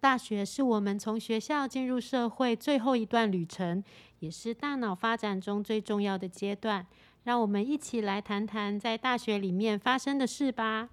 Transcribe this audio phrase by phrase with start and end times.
[0.00, 3.84] 大学是我们从学校进入社会最后一段旅程，
[4.20, 6.86] 也是大脑发展中最重要的阶段。
[7.24, 10.88] 让我们一起来谈谈在大学里面发生的事吧。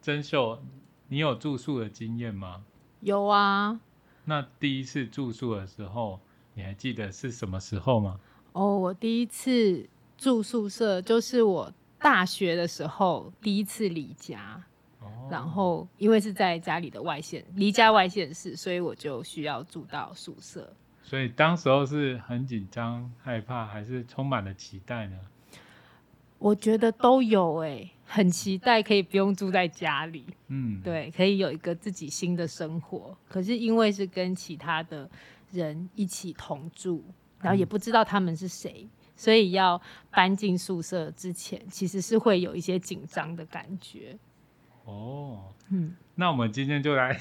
[0.00, 0.60] 珍秀，
[1.06, 2.64] 你有住宿的经验吗？
[3.00, 3.80] 有啊。
[4.24, 6.18] 那第一次住宿的时候，
[6.54, 8.18] 你还记得是什么时候吗？
[8.54, 9.88] 哦，我第一次
[10.18, 14.64] 住宿舍就是我大学的时候第一次离家。
[15.30, 20.74] 然后，因为是在家里的外县，离家外县市，所以我就需要住到宿舍。
[21.02, 25.18] 所以当时候是很紧张、害怕，还是充满了期待呢？
[26.38, 33.16] 我觉得都有诶，很期待可以不用住在家里，嗯，对，可以有一个自己新的生活。
[33.28, 35.08] 可是因为是跟其他的
[35.52, 37.04] 人一起同住，
[37.40, 39.80] 然后也不知道他们是谁，所以要
[40.10, 44.18] 搬进宿舍之前，其实是会有一些紧张的感觉。
[44.84, 47.20] 哦，嗯，那我们今天就来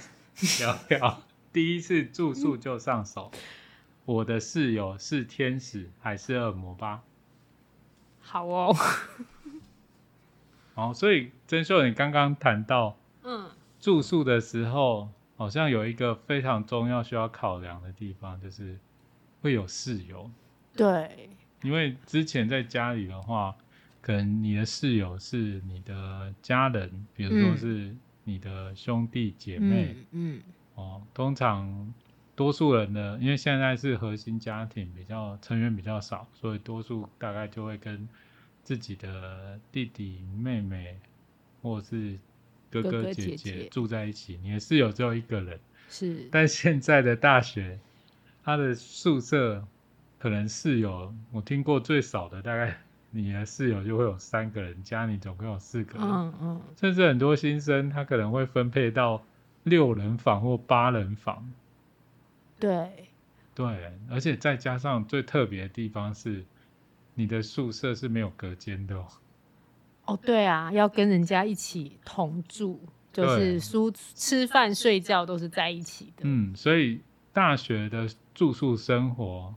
[0.59, 1.21] 聊聊
[1.53, 3.31] 第一次住宿就上手，
[4.05, 7.04] 我的室友是天使还是恶魔吧？
[8.20, 8.76] 好哦，
[10.76, 18.79] 哦，所以曾秀，你刚刚谈到，嗯，住宿的时候好像有一个非常重要需要考量的地方，就是
[19.41, 20.32] 会有室友，
[20.76, 21.29] 对，
[21.62, 23.55] 因为之前在家里的话。
[24.02, 30.41] 可能你的室友是你的家人，比如说是你的兄弟姐妹，嗯，
[30.74, 31.94] 哦，通常
[32.35, 38.10] 多数人的，因为现在是核心家庭，比较成员比较少，所以多数大概就会跟
[38.63, 40.98] 自己的弟弟妹妹
[41.62, 42.18] 或者是
[42.72, 44.40] 哥哥姐姐住在一起。
[44.41, 47.79] 你的室友只有一个人，是，但现在的大学，
[48.44, 49.63] 他的宿舍
[50.18, 52.82] 可能室友，我听过最少的大概。
[53.13, 59.21] 你的室友就会有三个人，加你总共有四个人，嗯嗯，甚至很多新生他可能会分配到
[59.63, 61.51] 六人房或八人房，
[62.57, 63.09] 对，
[63.54, 66.45] 对，而且再加上最特别的地方是，
[67.13, 69.06] 你的宿舍是没有隔间的哦。
[70.05, 72.79] 哦，对啊，要跟人家一起同住，
[73.11, 76.23] 就是书吃饭睡觉都是在一起的。
[76.23, 77.01] 嗯，所以
[77.33, 79.53] 大学的住宿生活。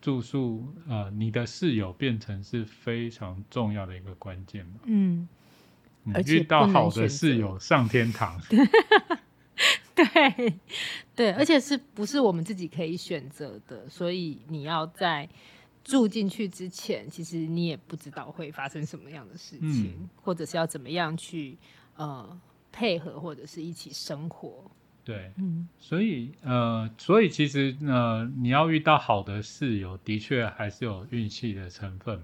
[0.00, 4.80] 住宿，呃，你的室友变成是非常重要的一个关键嘛？
[4.84, 5.28] 嗯，
[6.26, 8.40] 遇到好的室友上天堂。
[9.94, 10.54] 对，
[11.14, 13.86] 对，而且是不是我们自己可以选择的？
[13.90, 15.28] 所以你要在
[15.84, 21.58] 住进去之前，其实你也不知道会发生什么样的事情，或者是要怎么样去
[21.96, 22.40] 呃
[22.72, 24.70] 配合，或者是一起生活。
[25.10, 32.22] 对，嗯，所以呃，所以其实呃，你要遇到好的室友，的确还是有运气的成分。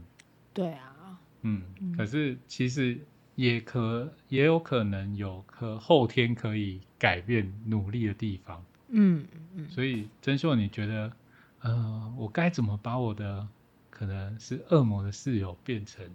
[0.54, 1.64] 对啊，嗯，
[1.96, 2.96] 可是其实
[3.34, 8.64] 也可也有可能有可后天可以改变努力的地方。
[8.91, 9.26] 嗯
[9.56, 11.10] 嗯，所以真秀，你觉得
[11.62, 13.48] 呃，我该怎么把我的
[13.91, 16.08] 可能是恶魔的室友变成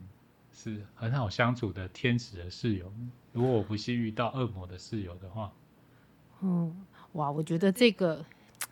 [0.53, 2.89] 是很好相处的天使的室友？
[3.33, 5.51] 如果我不幸遇到恶魔的室友的话？
[6.41, 6.75] 嗯，
[7.13, 8.25] 哇，我觉得这个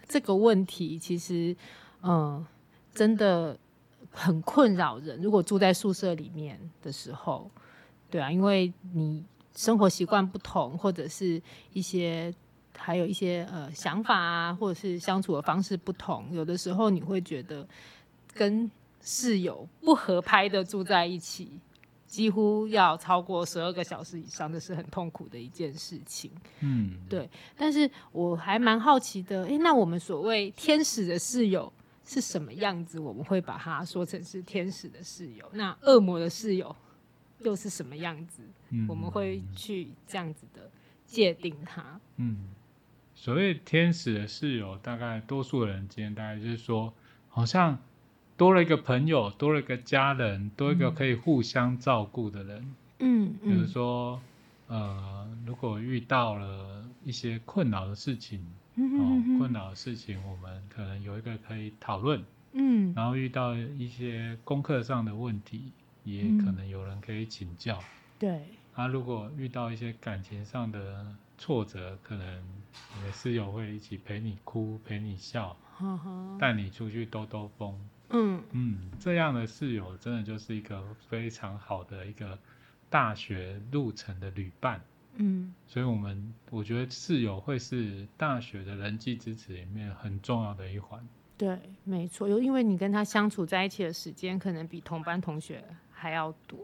[0.08, 1.56] 这个问题其实，
[2.02, 2.46] 嗯，
[2.94, 3.58] 真的
[4.12, 5.22] 很困扰人。
[5.22, 7.50] 如果住在宿舍里面的时候，
[8.10, 9.24] 对啊，因为你
[9.56, 11.42] 生活习惯不同，或者是
[11.74, 12.34] 一些
[12.76, 17.68] 还有一些呃想法啊，或者是相处的方式不同，有的时候你会觉得
[18.34, 18.70] 跟
[19.02, 21.60] 室友不合拍的住在一起。
[22.10, 26.32] 几乎要超过十二个小时以上，这是很痛苦的一件事情。
[26.62, 27.30] 嗯，对。
[27.56, 31.72] 但是我还蛮好奇的，诶，那我们所谓天使的室友
[32.04, 33.00] 是什么样子？
[33.00, 35.48] 我们会把它说成是天使的室友。
[35.54, 36.76] 那恶魔的室友
[37.42, 38.42] 又是什么样子？
[38.88, 40.68] 我们会去这样子的
[41.06, 42.02] 界定它。
[42.18, 42.50] 嗯，
[43.14, 46.92] 所谓天使的室友，大概多数人今天大概就是说，
[47.28, 47.78] 好像。
[48.40, 52.74] 多了一个朋友，多了一个家人，多一个可以互相照顾的人。
[53.00, 54.22] 嗯比如说，
[54.68, 58.40] 呃，如果遇到了一些困扰的事情，
[58.78, 62.24] 哦，困扰的事情，我们可能有一个可以讨论。
[62.54, 62.94] 嗯。
[62.96, 65.74] 然后遇到一些功课上的问题，
[66.06, 67.78] 也可能有人可以请教。
[68.18, 68.42] 对。
[68.74, 71.06] 啊，如果遇到一些感情上的
[71.38, 72.42] 挫折，可能
[72.96, 75.58] 你的室友会一起陪你哭，陪你笑，
[76.40, 77.78] 带你出去兜兜风。
[78.10, 82.38] 嗯嗯，这样的室友真的就是一个非常好的一个
[82.90, 84.82] 大学路程的旅伴。
[85.16, 91.06] 嗯，所以我们我觉得室友会是大学的人际支持里面很重要的一环。
[91.38, 96.60] 对，没错，又因为你跟他相处在一起的时间可能比同班同学还要多。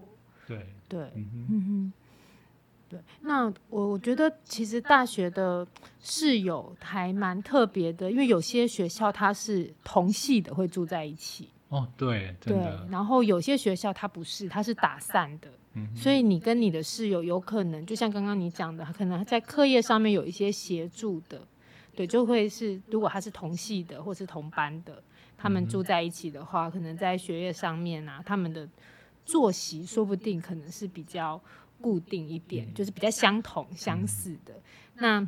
[0.47, 1.93] 对对，嗯哼，
[2.87, 5.65] 对，那我我觉得其实大学的
[5.99, 21.41] 室友还蛮特别的，因为有些学校它是同系的会住在一起，哦，对，真对，，然后有些学校它不是，它是打散的，嗯，所以你跟你的室友有可能就像刚刚你讲的，可能在课业上面有一些协助的，
[21.95, 25.01] 对，就会是如果他是同系的或是同班的，
[25.35, 28.69] 他们住在一起的话，可能在学业上面啊，他们的
[29.25, 31.41] 作息说不定可能是比较
[31.81, 34.53] 固定一点，就是比较相同相似的。
[34.95, 35.27] 那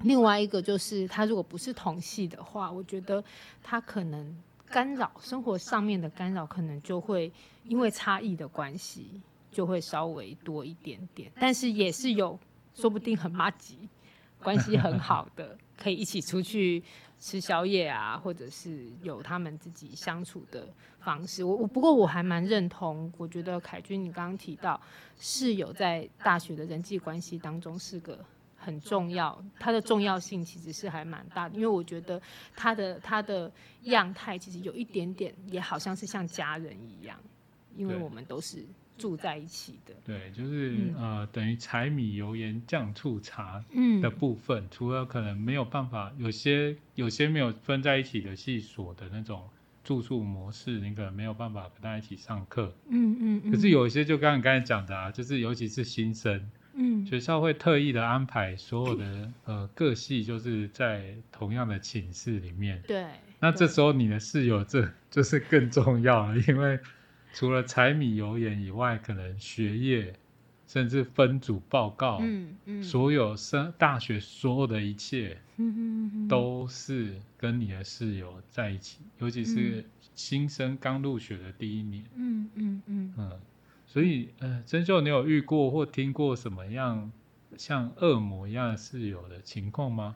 [0.00, 3.22] 另外一个就是，他如果不是同系的话，我觉得
[3.62, 4.36] 他可能
[4.66, 7.32] 干扰生活上面的干扰，可能就会
[7.64, 9.20] 因为差异的关系，
[9.52, 11.30] 就会稍微多一点点。
[11.38, 12.38] 但是也是有，
[12.74, 13.88] 说不定很麻吉，
[14.42, 16.82] 关系很好的，可以一起出去
[17.24, 20.68] 吃宵夜啊，或者是有他们自己相处的
[21.00, 21.42] 方式。
[21.42, 24.78] 我我不过我还蛮认同，我觉得凯君你刚刚提到
[25.18, 28.22] 室友在大学的人际关系当中是个
[28.58, 32.20] 很重要，它的重要性其实是还蛮大的，因为我觉得
[32.54, 33.50] 他的他的
[33.84, 37.18] 样态其实有一点点也好像是像家人一样，
[37.74, 39.94] 因为我们都是住在一起的。
[40.04, 49.42] 对，就是、嗯呃，等于柴米油盐酱醋茶嗯的部分，除了可能没有办法，有些有些没有分在一起的系所的那种
[49.82, 52.74] 住宿模式，你可能没有办法跟他一起上课。
[52.88, 62.82] 嗯嗯嗯，可是有一些就刚刚你刚才讲的啊，就是尤其是新生，嗯学校会特意的安排所有的呃各系就是在同样的寝室里面。
[62.86, 63.06] 对，
[63.40, 66.78] 那这对时候你的室友这就是更重要了，因为
[67.34, 70.14] 除了柴米油盐以外，可能学业
[70.68, 72.82] 甚至分组报告，嗯嗯。
[72.82, 79.84] 所有升大学所有的一切嗯嗯嗯都是跟你的室友在一起，尤其是
[80.14, 83.14] 新生刚入学的第一年，嗯嗯嗯。
[83.18, 83.40] 嗯，
[83.84, 87.10] 所以呃，真秀，你有遇过或听过什么样
[87.56, 90.14] 像恶魔一样的室友的情况吗？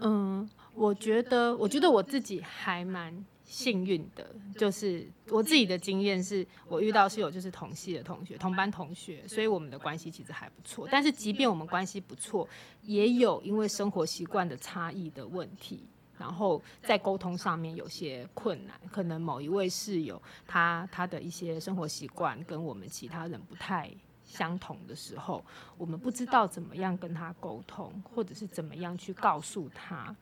[0.00, 4.28] 嗯，我觉得，我觉得我自己还蛮幸运的，
[4.58, 10.88] 就是我自己的经验是，我遇到室友就是同系的同学，同班同学，所以我们的关系其实还不错。
[10.90, 12.48] 但是即便我们关系不错，
[12.82, 15.86] 也有因为生活习惯的差异的问题。
[16.18, 23.90] 然后在沟通上面有些困难，可能某一位室友他他的一些生活习惯跟我们其他人不太
[24.24, 25.44] 相同的时候，
[25.76, 30.16] 我们不知道怎么样跟他沟通，或者是怎么样去告诉他。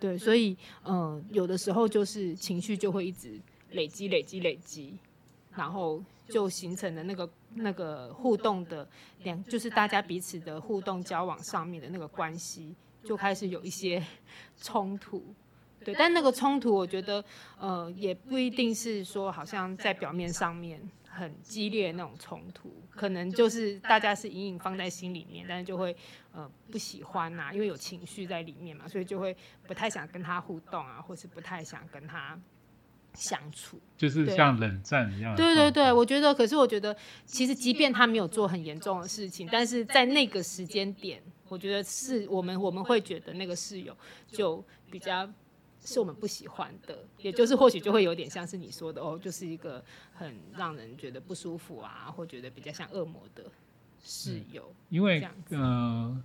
[0.00, 3.40] 对，所以嗯、呃有的时候就是情绪就会一直
[3.72, 4.96] 累积、累积、累积，
[5.56, 8.88] 然后就形成了那个那个互动的
[9.24, 14.04] 两，就是大家彼此的互动交往上面的那个关系，就开始有一些
[14.60, 15.22] 冲突。
[15.84, 17.24] 对，但那个冲突，我觉得，
[17.58, 20.80] 呃，也不一定是说好像在表面上面
[21.18, 25.94] 很激烈的那种冲突，可能就是大家是隐隐放在心里面，但是就会
[26.32, 29.36] 呃不喜欢呐、因为有情绪在里面嘛，所以就会
[29.66, 32.38] 不太想跟他互动啊，或是不太想跟他
[33.14, 33.80] 相处。
[33.96, 43.96] 就是像冷战一样的对对对，我觉得，可是我觉得，其实即便他没有做很严重的事情，但是在那个时间点，我觉得是我们我们会觉得那个室友
[44.28, 45.28] 就比较
[45.88, 49.82] 是我们不喜欢的，也就是或许就会有点像是你说的哦，就是一个
[50.12, 53.44] 很让人觉得不舒服啊，或觉得比较像恶魔的
[54.02, 54.70] 室友。
[54.90, 56.22] 因为呃，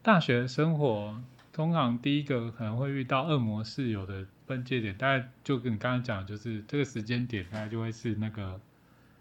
[0.00, 1.20] 大学生活
[1.52, 8.60] 通常第一个可能会遇到恶魔室友的分界点，大概就跟你刚刚讲，就是这个时间点，大概就会是那个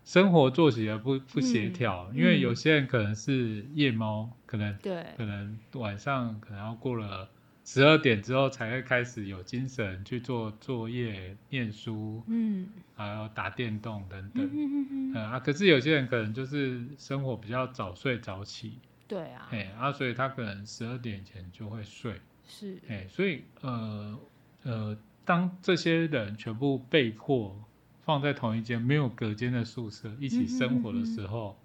[0.05, 2.41] 生活作息的不不协调，因为嗯。
[2.41, 5.03] 有些人可能是夜猫，可能对。
[5.17, 7.27] 可能晚上可能要过了
[7.65, 12.67] 十二点之后才会开始有精神去做作业、念书，嗯。
[12.95, 14.45] 还有打电动等嗯等。
[14.45, 15.23] 嗯嗯嗯，嗯。
[15.23, 24.19] 啊，可是有些人可能就是生活比较早睡早起，对啊，哎、啊，所以他可能十二点前就会睡，是，哎、所以呃
[24.63, 27.57] 呃，当这些人全部被迫
[28.01, 31.57] 放在同一间没有隔间的宿舍一起生活的时候，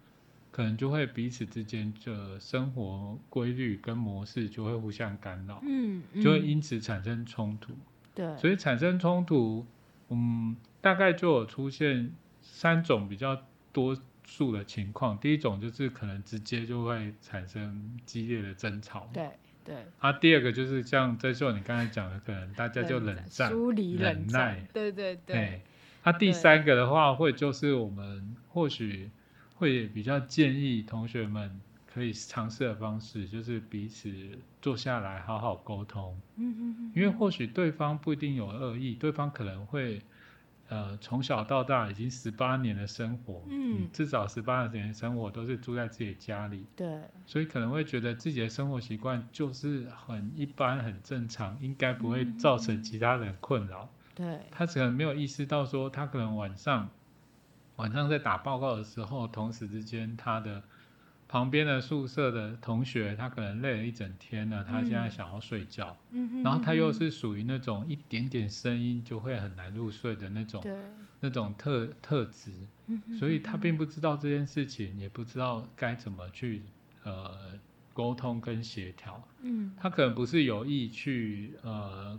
[0.50, 7.72] 可能就会彼此之间的生活规律跟模式就会互相干扰，嗯，就会嗯因此产生冲突。
[8.14, 9.64] 对，所以产生冲突，
[10.08, 13.40] 嗯，大概就有出现三种比较
[13.72, 15.16] 多数的情况。
[15.18, 19.30] 第一种就是可能直接就会产生激烈的争吵，对
[19.64, 24.56] 对，啊，第二个就是像这秀你刚才讲的，可能大家就冷战，疏离忍冷战。
[24.56, 25.36] 耐，对对对。
[25.36, 25.60] 哎，，
[26.04, 29.10] 那、第三个的话，会就是我们或许
[29.58, 34.08] 会比较建议同学们可以尝试的方式，就是彼此
[34.62, 36.16] 坐下来好好沟通。
[36.36, 40.00] 嗯嗯嗯，因为或许对方不一定有恶意，对方可能会，
[40.68, 53.88] 呃从小到大已经十八年的生活，嗯至少十八年的生活都是住在自己家里，对，所以可能会觉得自己的生活习惯就是很一般、很正常，应该不会造成其他人困扰。
[54.14, 56.88] 对，他可能没有意识到说，他可能晚上
[57.78, 60.62] 晚上在打报告的时候，同时之间他的
[61.28, 65.96] 旁边的宿舍的同学，他可能累了一整天了，他现在嗯想要睡觉，
[66.42, 70.76] 然后他又嗯是属于那种一点点声音就会很难入睡的那种对，
[71.20, 72.50] 那种特特质，
[73.18, 76.62] 所以他并不知道这件事情，也不知道该怎么去
[77.04, 77.52] 呃
[77.92, 79.22] 沟通跟协调。
[79.42, 79.72] 嗯。
[79.76, 82.18] 他可能不是有意去呃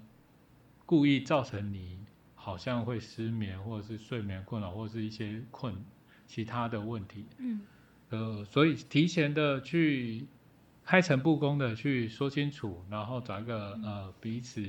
[0.85, 1.98] 故意造成你
[2.49, 5.75] 好像会失眠，或者是睡眠困扰，或者是一些困
[6.25, 7.27] 其他的问题。
[7.37, 7.61] 嗯
[8.09, 10.25] 呃，所以提前的去
[10.83, 14.65] 开诚布公的去说清楚，然后找一个呃彼此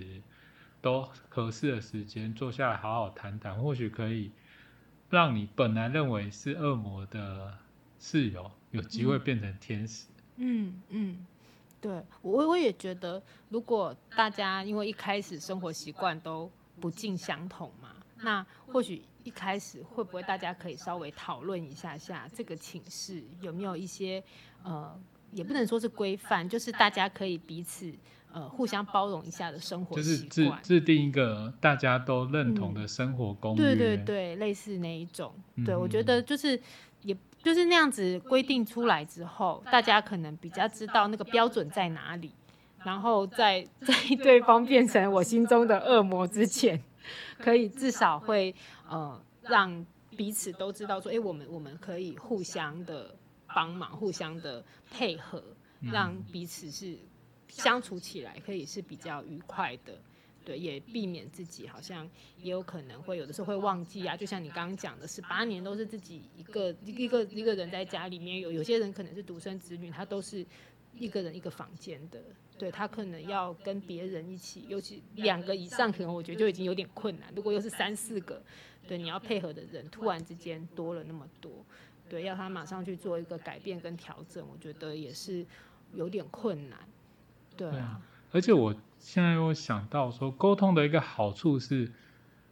[0.82, 4.30] 都合适的时间坐下来好好谈谈，或许可以
[5.08, 7.56] 让你本来认为是恶魔的
[7.98, 10.06] 室友有机会变成天使。
[10.36, 11.26] 嗯嗯，
[11.80, 17.90] 对我我也觉得，如果大家因为一开始生活习惯都不尽相同嘛，
[18.22, 24.22] 那或许一开始会不会大家可以稍微讨论一下下这个寝室有没有一些
[24.62, 24.98] 呃，
[25.32, 27.92] 也不能说是规范，就是大家可以彼此
[28.32, 30.62] 呃互相包容一下的生活就是习惯。
[30.62, 33.62] 制制定一个大家都认同的生活公约。
[33.62, 35.34] 对对对，类似那一种。
[35.64, 36.60] 对，我觉嗯得就是
[37.02, 42.32] 也就是那样子规定出来之后，大家可能比较知道那个标准在哪里，
[42.84, 46.82] 然后在在对方变成我心中的恶魔之前，
[47.38, 48.54] 可以至少会
[48.88, 49.84] 呃让
[50.16, 53.14] 彼此都知道说，哎、我们我们可以互相的
[53.54, 55.42] 帮忙，互相的配合，
[55.80, 56.98] 嗯让彼此是
[57.48, 59.98] 相处起来可以是比较愉快的。
[60.42, 62.08] 对，也避免自己好像
[62.38, 70.44] 也有可能会有的时候会忘记啊，就像你刚刚讲的，十八年都是自己一个一个一个人在家里面，有有些人可能是独生子女，他都是
[70.94, 72.18] 一个人一个房间的，
[72.60, 77.32] 对他可能要跟别人一起，尤其两个以上，可能我觉得就已经有点困难。
[77.34, 78.42] 如果又是三四个，
[78.86, 81.64] 对你要配合的人突然之间多了那么多，
[82.06, 85.46] 对，要他马上去做一个改变跟调整，我觉得也是
[85.94, 86.78] 有点困难。
[87.56, 88.02] 对啊
[88.32, 91.90] 而且我现在又想到说，沟通的一个好处是，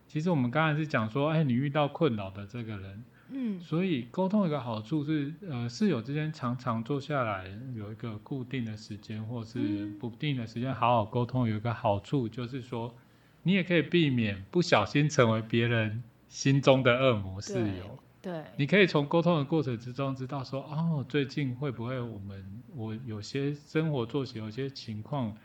[0.07, 12.95] 其实我们刚才是讲说，哎，你遇到困扰的这个人，嗯所以沟通有一个好处是，呃，室友之间常常坐下来有一个固定的时间，或是嗯不定的时间，好好沟通，有一个好处就是说，
[13.43, 17.99] 你也可以避免不小心成为别人心中的恶魔室友。
[18.21, 25.37] 对，你可以从沟通的过程之中知道说，哦，最近会不会我们我有些生活作息有些情况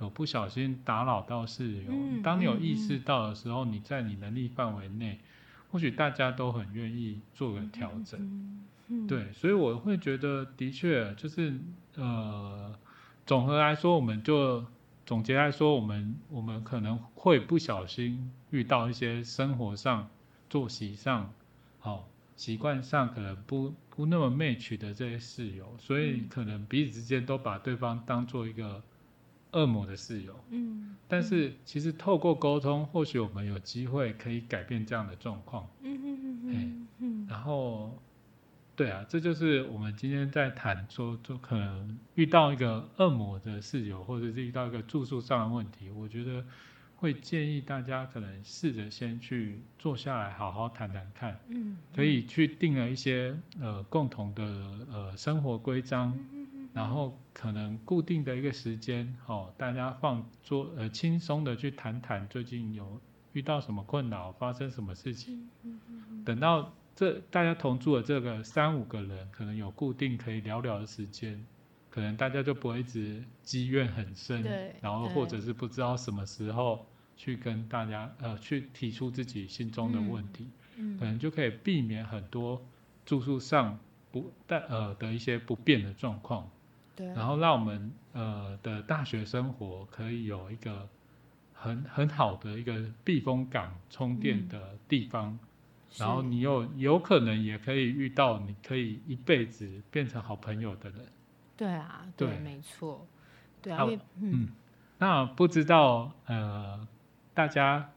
[0.00, 1.90] 有不小心打扰到室友。
[1.90, 5.20] 嗯当你有嗯意识到的时候，你在你能力范围内，
[5.70, 8.64] 或许大家都很愿意做个调整。
[9.08, 11.58] 对，所以我会觉得的确就是
[11.96, 12.72] 呃，
[13.26, 14.64] 总和来说，我们就
[15.04, 20.08] 总结来说，我们我们可能会不小心遇到一些生活上、
[20.48, 21.32] 作息上、
[21.80, 28.82] 好、习惯上可能不不那么 match 的这些室友，所以嗯可能彼此之间都把对方当做一个
[29.52, 30.34] 恶魔的室友。
[30.50, 35.68] 嗯，但是其实透过沟通，或许我们有机会可以改变这样的状况。
[35.82, 37.96] 嗯嗯嗯嗯嗯然后，
[38.74, 46.44] 对啊，这就是我们今天在谈说，就可能遇到一个恶魔的室友，或者是遇到一个住宿上的问题，我觉得
[46.96, 54.42] 会建议大家可能试着先去坐下来好好谈谈看，嗯，可以去定了一些呃共同的
[54.90, 56.45] 呃生活规章，嗯
[56.76, 63.00] 然后可能固定的一个时间，哦，大家放桌呃轻松的去谈谈最近有
[63.32, 65.48] 遇到什么困扰，发生什么事情。
[65.62, 71.42] 嗯等到这大家同住的这个三五个人，可能有固定可以聊聊的时间，
[71.88, 76.84] 可能大家就不会一直积怨很深对，然后或者是不知道什么时候
[77.16, 82.62] 去跟大家呃去提出自己心中的问题，嗯可能就可以避免很多
[83.06, 83.78] 住宿上
[84.12, 86.50] 不但呃的一些不便的状况。
[86.96, 90.88] 对，然后让我们呃的大学生活可以有一个
[91.52, 95.38] 很很好的一个避风港、充电的地方，
[95.98, 101.00] 然后你有有可能也可以遇到你可以一辈子变成好朋友的人。
[101.56, 103.06] 对啊，对对，没错，
[103.62, 103.86] 对啊，
[104.20, 104.48] 嗯，
[104.98, 106.86] 那不知道呃
[107.34, 107.90] 大家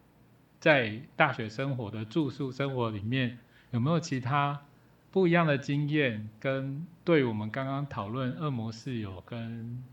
[0.59, 3.37] 在大学生活的住宿生活里面
[3.71, 4.61] 有没有其他
[5.11, 9.83] 不一样的经验，跟对我们刚刚讨论恶魔室友跟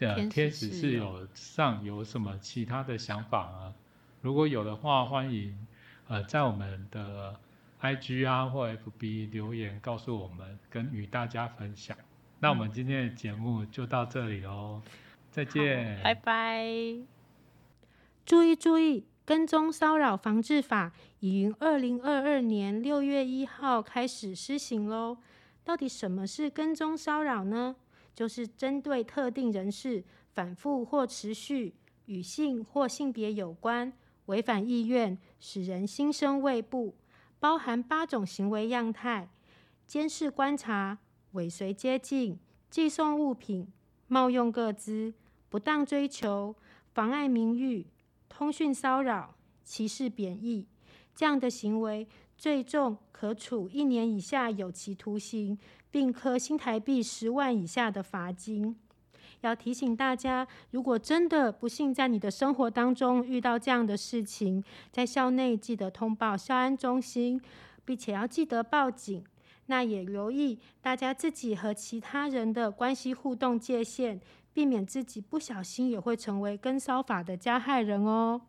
[0.00, 3.72] 呃天使室友室友上有什么其他的想法啊？
[4.20, 5.66] 如果有的话，欢迎
[6.08, 7.38] 呃，在我们的
[7.80, 11.96] IG 啊或 FB 留言告诉我们，跟与大家分享。
[12.40, 14.82] 那我们今天的节目就到这里喽，
[15.30, 16.66] 再见，拜拜。
[18.26, 25.18] 注意注意，跟踪骚扰防治法已于二零二二年六月一号开始施行喽。
[25.62, 27.76] 到底什么是跟踪骚扰呢？
[28.14, 31.74] 就是针对特定人士反复或持续
[32.06, 33.92] 与性或性别有关、
[34.24, 36.94] 违反意愿、使人心生畏怖，
[37.38, 39.28] 包含八种行为样态：
[39.86, 40.96] 监视、观察、
[41.32, 42.38] 尾随、接近、
[42.70, 43.70] 寄送物品、
[44.06, 45.12] 冒用个资、
[45.50, 46.56] 不当追求、
[46.94, 47.84] 妨碍名誉。
[48.38, 50.64] 通讯骚扰、歧视、贬义
[51.12, 55.58] 这样的行为，最重可处一年以下有期徒刑，
[55.90, 58.76] 并科新台币十万以下的罚金。
[59.40, 67.40] 要提醒大家，如果真的不幸在你的生活当中遇到这样的事情，在校内记得通报校安中心，
[67.84, 69.24] 并且要记得报警。
[69.70, 74.18] 那也留意大家自己和其他人的关系互动界限。
[74.58, 78.40] 避免自己不小心也会成为跟骚法的加害人哦。